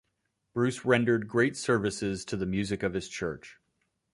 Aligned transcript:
Bruce 0.55 0.83
rendered 0.83 1.27
great 1.27 1.55
services 1.55 2.25
to 2.25 2.35
the 2.35 2.47
music 2.47 2.81
of 2.81 2.95
his 2.95 3.07
church. 3.07 3.59